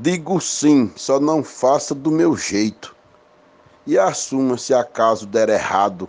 Digo 0.00 0.40
sim, 0.40 0.90
só 0.96 1.20
não 1.20 1.44
faça 1.44 1.94
do 1.94 2.10
meu 2.10 2.36
jeito. 2.36 2.96
E 3.86 3.96
assuma 3.96 4.58
se 4.58 4.74
acaso 4.74 5.24
der 5.24 5.48
errado. 5.48 6.08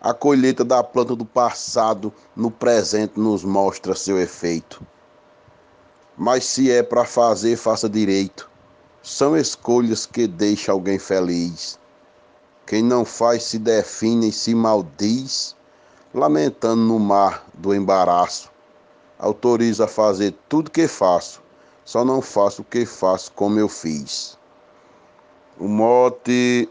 A 0.00 0.14
colheita 0.14 0.64
da 0.64 0.80
planta 0.84 1.16
do 1.16 1.24
passado 1.24 2.12
no 2.36 2.52
presente 2.52 3.18
nos 3.18 3.42
mostra 3.42 3.96
seu 3.96 4.16
efeito. 4.16 4.80
Mas 6.16 6.44
se 6.44 6.70
é 6.70 6.84
para 6.84 7.04
fazer, 7.04 7.56
faça 7.56 7.88
direito. 7.88 8.48
São 9.02 9.36
escolhas 9.36 10.06
que 10.06 10.28
deixam 10.28 10.76
alguém 10.76 10.98
feliz. 10.98 11.80
Quem 12.64 12.80
não 12.80 13.04
faz 13.04 13.42
se 13.42 13.58
define 13.58 14.28
e 14.28 14.32
se 14.32 14.54
maldiz, 14.54 15.56
lamentando 16.14 16.82
no 16.82 17.00
mar 17.00 17.44
do 17.54 17.74
embaraço. 17.74 18.52
Autoriza 19.18 19.86
a 19.86 19.88
fazer 19.88 20.32
tudo 20.48 20.70
que 20.70 20.86
faço, 20.86 21.42
só 21.84 22.04
não 22.04 22.22
faço 22.22 22.62
o 22.62 22.64
que 22.64 22.84
faço 22.86 23.32
como 23.32 23.58
eu 23.58 23.68
fiz. 23.68 24.38
O 25.58 25.68
mote 25.68 26.68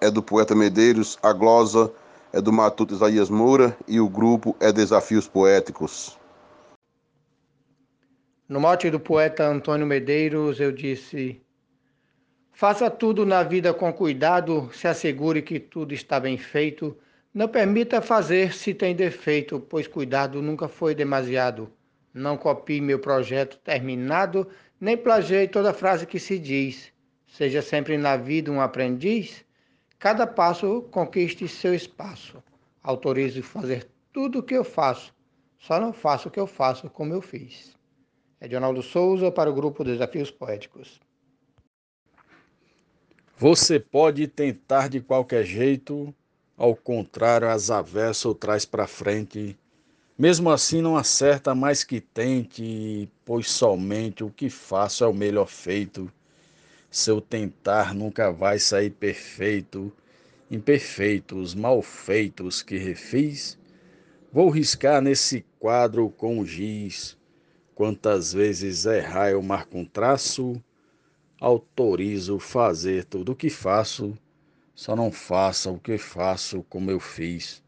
é 0.00 0.10
do 0.10 0.22
poeta 0.22 0.54
Medeiros, 0.54 1.18
a 1.22 1.32
glosa 1.32 1.92
é 2.32 2.40
do 2.40 2.52
Matuto 2.52 2.94
Isaías 2.94 3.30
Moura 3.30 3.76
e 3.86 4.00
o 4.00 4.08
grupo 4.08 4.56
é 4.60 4.72
Desafios 4.72 5.26
Poéticos. 5.26 6.18
No 8.48 8.60
mote 8.60 8.90
do 8.90 9.00
poeta 9.00 9.46
Antônio 9.46 9.86
Medeiros, 9.86 10.60
eu 10.60 10.70
disse: 10.70 11.40
Faça 12.52 12.90
tudo 12.90 13.24
na 13.24 13.42
vida 13.42 13.72
com 13.72 13.92
cuidado, 13.92 14.70
se 14.72 14.86
assegure 14.86 15.42
que 15.42 15.58
tudo 15.58 15.94
está 15.94 16.20
bem 16.20 16.36
feito. 16.36 16.96
Não 17.32 17.48
permita 17.48 18.00
fazer 18.00 18.52
se 18.52 18.74
tem 18.74 18.94
defeito, 18.94 19.58
pois 19.58 19.88
cuidado 19.88 20.42
nunca 20.42 20.68
foi 20.68 20.94
demasiado. 20.94 21.72
Não 22.14 22.36
copie 22.36 22.80
meu 22.80 23.00
projeto 23.00 23.58
terminado, 23.58 24.48
nem 24.80 24.96
plagiei 24.96 25.48
toda 25.48 25.74
frase 25.74 26.06
que 26.06 26.20
se 26.20 26.38
diz. 26.38 26.92
Seja 27.26 27.60
sempre 27.60 27.98
na 27.98 28.16
vida 28.16 28.52
um 28.52 28.60
aprendiz. 28.60 29.44
Cada 29.98 30.24
passo 30.24 30.82
conquiste 30.92 31.48
seu 31.48 31.74
espaço. 31.74 32.40
Autorizo 32.80 33.42
fazer 33.42 33.88
tudo 34.12 34.38
o 34.38 34.42
que 34.42 34.54
eu 34.54 34.62
faço. 34.62 35.12
Só 35.58 35.80
não 35.80 35.92
faço 35.92 36.28
o 36.28 36.30
que 36.30 36.38
eu 36.38 36.46
faço 36.46 36.88
como 36.88 37.12
eu 37.12 37.20
fiz. 37.20 37.74
Edionaldo 38.40 38.82
Souza 38.82 39.32
para 39.32 39.50
o 39.50 39.54
grupo 39.54 39.82
Desafios 39.82 40.30
Poéticos. 40.30 41.00
Você 43.36 43.80
pode 43.80 44.28
tentar 44.28 44.88
de 44.88 45.00
qualquer 45.00 45.44
jeito, 45.44 46.14
ao 46.56 46.76
contrário, 46.76 47.48
as 47.48 47.70
avessas 47.70 48.24
ou 48.24 48.34
traz 48.34 48.64
para 48.64 48.86
frente. 48.86 49.58
Mesmo 50.16 50.50
assim, 50.50 50.80
não 50.80 50.96
acerta 50.96 51.54
mais 51.54 51.82
que 51.82 52.00
tente, 52.00 53.08
pois 53.24 53.50
somente 53.50 54.22
o 54.22 54.30
que 54.30 54.48
faço 54.48 55.02
é 55.04 55.06
o 55.06 55.14
melhor 55.14 55.48
feito. 55.48 56.10
Seu 56.90 57.20
tentar 57.20 57.94
nunca 57.94 58.30
vai 58.30 58.58
sair 58.58 58.90
perfeito. 58.90 59.92
Imperfeitos, 60.50 61.54
mal 61.54 61.82
feitos 61.82 62.62
que 62.62 62.76
refiz, 62.78 63.58
vou 64.32 64.50
riscar 64.50 65.02
nesse 65.02 65.44
quadro 65.58 66.08
com 66.10 66.44
giz 66.44 67.16
Quantas 67.74 68.32
vezes 68.32 68.86
errar 68.86 69.30
eu 69.30 69.42
marco 69.42 69.76
um 69.76 69.84
traço, 69.84 70.62
autorizo 71.40 72.38
fazer 72.38 73.04
tudo 73.04 73.32
o 73.32 73.36
que 73.36 73.50
faço, 73.50 74.16
só 74.76 74.94
não 74.94 75.10
faça 75.10 75.72
o 75.72 75.80
que 75.80 75.98
faço 75.98 76.62
como 76.68 76.88
eu 76.88 77.00
fiz. 77.00 77.63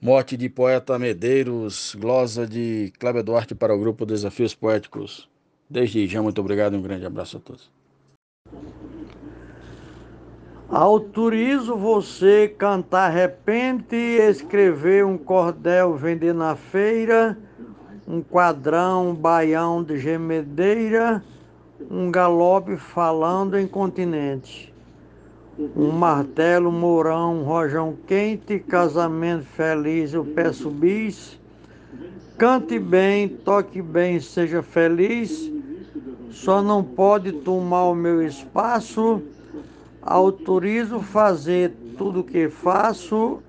Morte 0.00 0.36
de 0.36 0.48
poeta 0.48 0.98
Medeiros, 0.98 1.96
glosa 1.98 2.46
de 2.46 2.92
Cléber 2.98 3.22
Duarte 3.22 3.54
para 3.54 3.74
o 3.74 3.78
grupo 3.78 4.04
Desafios 4.04 4.54
Poéticos. 4.54 5.28
Desde 5.68 6.06
já, 6.06 6.22
muito 6.22 6.40
obrigado 6.40 6.74
e 6.74 6.76
um 6.76 6.82
grande 6.82 7.06
abraço 7.06 7.38
a 7.38 7.40
todos. 7.40 7.70
Autorizo 10.68 11.76
você 11.76 12.48
cantar 12.58 13.08
repente, 13.08 13.96
escrever 13.96 15.04
um 15.04 15.16
cordel, 15.16 15.94
vender 15.96 16.34
na 16.34 16.54
feira 16.56 17.38
um 18.06 18.20
quadrão, 18.20 19.10
um 19.10 19.14
baião 19.14 19.82
de 19.82 19.98
gemedeira, 19.98 21.24
um 21.90 22.10
galope 22.10 22.76
falando 22.76 23.58
em 23.58 23.66
continente, 23.66 24.72
um 25.76 25.90
martelo, 25.90 26.70
mourão, 26.70 27.42
rojão 27.42 27.96
quente, 28.06 28.58
casamento 28.58 29.44
feliz, 29.44 30.12
eu 30.12 30.24
peço 30.24 30.70
bis. 30.70 31.38
Cante 32.36 32.78
bem, 32.78 33.28
toque 33.28 33.80
bem, 33.80 34.20
seja 34.20 34.62
feliz. 34.62 35.50
Só 36.30 36.62
não 36.62 36.84
pode 36.84 37.32
tomar 37.32 37.84
o 37.84 37.94
meu 37.94 38.22
espaço. 38.22 39.22
Autorizo 40.02 41.00
fazer 41.00 41.72
tudo 41.96 42.20
o 42.20 42.24
que 42.24 42.48
faço 42.48 43.42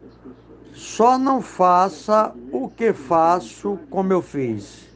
só 0.77 1.17
não 1.17 1.41
faça 1.41 2.31
o 2.51 2.69
que 2.69 2.93
faço 2.93 3.79
como 3.89 4.13
eu 4.13 4.21
fiz. 4.21 4.87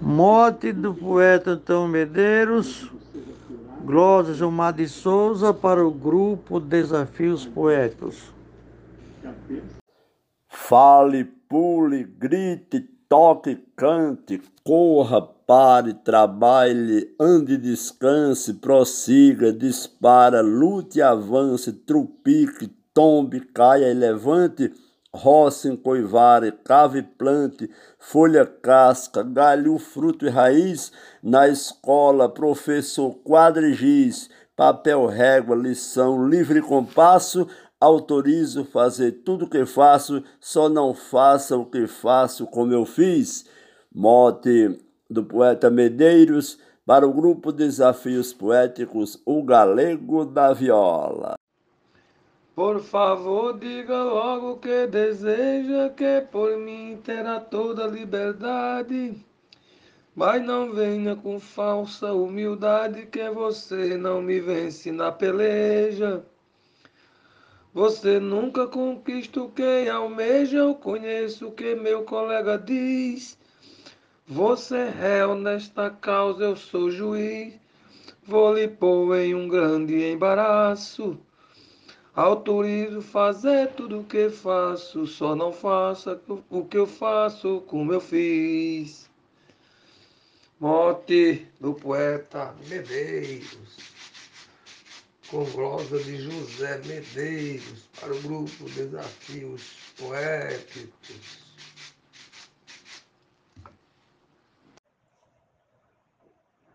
Morte 0.00 0.72
do 0.72 0.94
poeta 0.94 1.50
Antônio 1.50 1.88
Medeiros, 1.88 2.90
Glória 3.84 4.32
Gilmar 4.32 4.72
de 4.72 4.88
Souza 4.88 5.52
para 5.52 5.86
o 5.86 5.90
grupo 5.90 6.58
Desafios 6.58 7.44
Poéticos. 7.44 8.32
Fale, 10.48 11.24
pule, 11.46 12.02
grite, 12.02 12.80
toque, 13.06 13.62
cante, 13.76 14.40
corra, 14.64 15.20
pare, 15.20 15.92
trabalhe, 15.92 17.14
ande, 17.20 17.58
descanse, 17.58 18.54
prossiga, 18.54 19.52
dispara, 19.52 20.40
lute, 20.40 21.02
avance, 21.02 21.70
trupique, 21.70 22.70
tombe, 22.94 23.40
caia 23.40 23.90
e 23.90 23.92
levante, 23.92 24.72
roça, 25.14 25.68
encoivare, 25.68 26.50
cave 26.64 26.98
e 26.98 27.02
plante, 27.02 27.70
folha, 27.98 28.44
casca, 28.44 29.22
galho, 29.22 29.78
fruto 29.78 30.26
e 30.26 30.28
raiz, 30.28 30.90
na 31.22 31.46
escola, 31.48 32.28
professor 32.28 33.14
quadrigiz, 33.22 34.28
papel, 34.56 35.06
régua, 35.06 35.54
lição, 35.54 36.28
livre 36.28 36.60
compasso, 36.60 37.46
autorizo 37.80 38.64
fazer 38.64 39.12
tudo 39.24 39.44
o 39.44 39.48
que 39.50 39.64
faço, 39.64 40.22
só 40.40 40.68
não 40.68 40.92
faça 40.92 41.56
o 41.56 41.64
que 41.64 41.86
faço 41.86 42.46
como 42.46 42.72
eu 42.72 42.84
fiz. 42.84 43.46
Mote 43.94 44.80
do 45.08 45.24
poeta 45.24 45.70
Medeiros 45.70 46.58
para 46.84 47.06
o 47.06 47.12
grupo 47.12 47.52
Desafios 47.52 48.32
Poéticos 48.32 49.22
O 49.24 49.42
Galego 49.44 50.24
da 50.24 50.52
Viola. 50.52 51.36
Por 52.54 52.80
favor, 52.80 53.58
diga 53.58 54.04
logo 54.04 54.52
o 54.52 54.58
que 54.58 54.86
deseja, 54.86 55.88
que 55.88 56.20
por 56.30 56.56
mim 56.56 57.00
terá 57.02 57.40
toda 57.40 57.84
liberdade. 57.84 59.16
Mas 60.14 60.40
não 60.40 60.72
venha 60.72 61.16
com 61.16 61.40
falsa 61.40 62.12
humildade, 62.12 63.06
que 63.06 63.28
você 63.30 63.96
não 63.96 64.22
me 64.22 64.38
vence 64.38 64.92
na 64.92 65.10
peleja. 65.10 66.24
Você 67.72 68.20
nunca 68.20 68.68
conquista 68.68 69.42
o 69.42 69.50
que 69.50 69.88
almeja, 69.88 70.58
eu 70.58 70.76
conheço 70.76 71.48
o 71.48 71.52
que 71.52 71.74
meu 71.74 72.04
colega 72.04 72.56
diz. 72.56 73.36
Você 74.24 74.76
é 74.76 74.88
réu 74.90 75.34
nesta 75.34 75.90
causa, 75.90 76.44
eu 76.44 76.56
sou 76.56 76.88
juiz. 76.88 77.52
Vou 78.22 78.54
lhe 78.54 78.68
pôr 78.68 79.16
em 79.16 79.34
um 79.34 79.48
grande 79.48 80.12
embaraço. 80.12 81.18
Autorizo 82.16 83.02
fazer 83.02 83.72
tudo 83.72 83.98
o 83.98 84.04
que 84.04 84.30
faço, 84.30 85.04
só 85.04 85.34
não 85.34 85.52
faça 85.52 86.20
o 86.48 86.64
que 86.64 86.76
eu 86.76 86.86
faço 86.86 87.60
como 87.66 87.92
eu 87.92 88.00
fiz. 88.00 89.10
Morte 90.60 91.44
do 91.60 91.74
poeta 91.74 92.54
Medeiros, 92.68 93.76
com 95.28 95.44
glosa 95.46 95.98
de 96.04 96.18
José 96.18 96.80
Medeiros, 96.86 97.88
para 98.00 98.14
o 98.14 98.22
grupo 98.22 98.70
Desafios 98.70 99.72
Poéticos. 99.98 101.42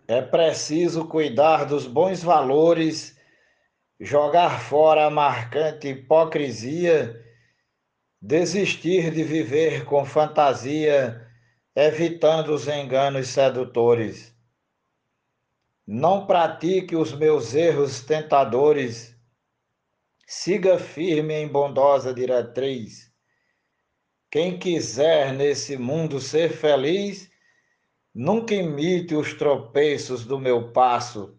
É 0.06 0.22
preciso 0.22 1.06
cuidar 1.06 1.64
dos 1.64 1.88
bons 1.88 2.22
valores 2.22 3.19
jogar 4.00 4.62
fora 4.62 5.08
a 5.08 5.10
marcante 5.10 5.90
hipocrisia, 5.90 7.22
desistir 8.22 9.12
de 9.12 9.24
viver 9.24 9.84
com 9.86 10.06
fantasia, 10.06 11.28
evitando 11.76 12.54
os 12.54 12.68
enganos 12.68 13.28
sedutores. 13.28 14.34
Não 15.86 16.26
pratique 16.26 16.96
os 16.96 17.14
meus 17.14 17.54
erros 17.56 18.02
tentadores, 18.02 19.16
siga 20.26 20.78
firme 20.78 21.34
em 21.34 21.48
bondosa 21.48 22.14
diretriz. 22.14 23.12
Quem 24.32 24.60
quiser 24.60 25.34
nesse 25.34 25.76
mundo 25.76 26.20
ser 26.20 26.52
feliz, 26.52 27.30
nunca 28.14 28.54
imite 28.54 29.16
os 29.16 29.34
tropeços 29.34 30.24
do 30.24 30.38
meu 30.38 30.72
passo. 30.72 31.39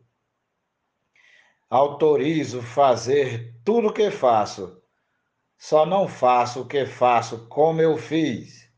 Autorizo 1.71 2.61
fazer 2.63 3.55
tudo 3.65 3.89
o 3.89 3.93
que 3.93 4.11
faço, 4.11 4.83
só 5.57 5.87
não 5.87 6.09
faço 6.09 6.63
o 6.63 6.67
que 6.67 6.85
faço 6.85 7.47
como 7.47 7.81
eu 7.81 7.97
fiz. 7.97 8.69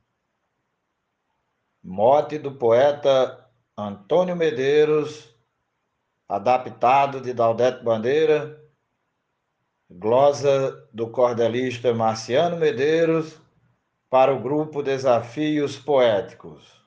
Mote 1.82 2.38
do 2.38 2.52
poeta 2.52 3.50
Antônio 3.74 4.36
Medeiros, 4.36 5.34
adaptado 6.28 7.22
de 7.22 7.32
Daldete 7.32 7.82
Bandeira, 7.82 8.62
glosa 9.90 10.86
do 10.92 11.10
cordelista 11.10 11.94
Marciano 11.94 12.58
Medeiros, 12.58 13.40
para 14.10 14.34
o 14.34 14.42
grupo 14.42 14.82
Desafios 14.82 15.78
Poéticos. 15.78 16.81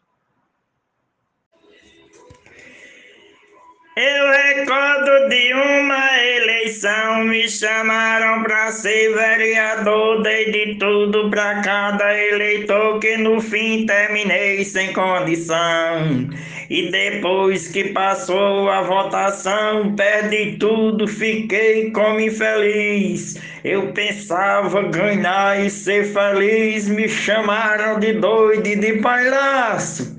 Eu 3.97 4.29
recordo 4.29 5.29
de 5.29 5.53
uma 5.53 6.21
eleição, 6.21 7.23
me 7.23 7.47
chamaram 7.47 8.43
pra 8.43 8.69
ser 8.69 9.13
vereador, 9.13 10.21
dei 10.21 10.51
de 10.51 10.75
tudo 10.75 11.29
pra 11.29 11.61
cada 11.61 12.13
eleitor, 12.13 12.99
que 12.99 13.15
no 13.15 13.39
fim 13.39 13.85
terminei 13.85 14.65
sem 14.65 14.91
condição. 14.91 16.27
E 16.69 16.91
depois 16.91 17.69
que 17.69 17.85
passou 17.93 18.69
a 18.69 18.81
votação, 18.81 19.95
perdi 19.95 20.57
tudo, 20.57 21.07
fiquei 21.07 21.89
como 21.91 22.19
infeliz. 22.19 23.41
Eu 23.63 23.93
pensava 23.93 24.89
ganhar 24.89 25.65
e 25.65 25.69
ser 25.69 26.03
feliz, 26.03 26.89
me 26.89 27.07
chamaram 27.07 27.97
de 27.97 28.11
doido 28.11 28.67
e 28.67 28.75
de 28.75 28.97
palhaço. 28.97 30.14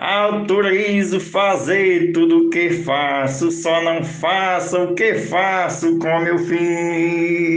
Autorizo 0.00 1.18
fazer 1.18 2.12
tudo 2.12 2.46
o 2.46 2.50
que 2.50 2.84
faço, 2.84 3.50
só 3.50 3.82
não 3.82 4.04
faça 4.04 4.78
o 4.78 4.94
que 4.94 5.14
faço 5.14 5.98
como 5.98 6.24
eu 6.24 6.38
fiz. 6.38 7.48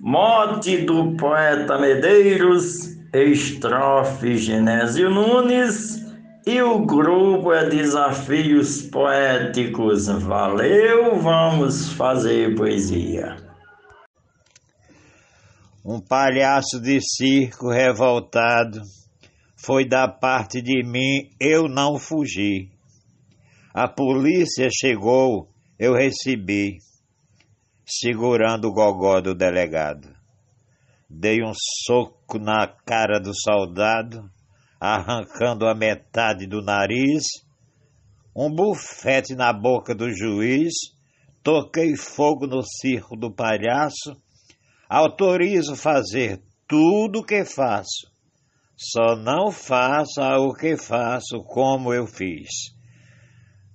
Mote 0.00 0.78
do 0.78 1.14
poeta 1.16 1.78
Medeiros, 1.78 2.98
estrofe 3.14 4.36
Genésio 4.36 5.08
Nunes 5.10 6.04
e 6.44 6.60
o 6.60 6.84
grupo 6.84 7.52
é 7.52 7.68
Desafios 7.68 8.82
Poéticos. 8.82 10.08
Valeu, 10.08 11.20
vamos 11.20 11.92
fazer 11.92 12.56
poesia. 12.56 13.36
Um 15.84 16.00
palhaço 16.00 16.80
de 16.82 16.98
circo 17.00 17.70
revoltado 17.70 18.80
foi 19.58 19.84
da 19.84 20.06
parte 20.06 20.62
de 20.62 20.84
mim, 20.84 21.30
eu 21.40 21.68
não 21.68 21.98
fugi. 21.98 22.70
A 23.74 23.88
polícia 23.88 24.68
chegou, 24.70 25.48
eu 25.78 25.94
recebi, 25.94 26.78
segurando 27.84 28.68
o 28.68 28.72
gogó 28.72 29.20
do 29.20 29.34
delegado. 29.34 30.14
Dei 31.10 31.42
um 31.42 31.52
soco 31.84 32.38
na 32.38 32.68
cara 32.68 33.18
do 33.18 33.32
soldado, 33.34 34.30
arrancando 34.80 35.66
a 35.66 35.74
metade 35.74 36.46
do 36.46 36.62
nariz, 36.62 37.24
um 38.34 38.54
bufete 38.54 39.34
na 39.34 39.52
boca 39.52 39.92
do 39.92 40.08
juiz, 40.10 40.72
toquei 41.42 41.96
fogo 41.96 42.46
no 42.46 42.62
circo 42.62 43.16
do 43.16 43.32
palhaço, 43.32 44.16
autorizo 44.88 45.74
fazer 45.74 46.40
tudo 46.68 47.20
o 47.20 47.24
que 47.24 47.44
faço 47.44 48.17
só 48.78 49.16
não 49.16 49.50
faça 49.50 50.38
o 50.38 50.54
que 50.54 50.76
faço 50.76 51.42
como 51.42 51.92
eu 51.92 52.06
fiz. 52.06 52.48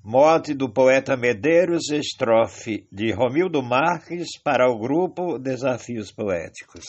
Mote 0.02 0.54
do 0.54 0.72
poeta 0.72 1.18
Medeiros, 1.18 1.90
estrofe 1.90 2.88
de 2.92 3.12
Romildo 3.12 3.62
Marques 3.62 4.40
para 4.42 4.70
o 4.72 4.80
grupo 4.80 5.38
Desafios 5.38 6.12
Poéticos. 6.12 6.86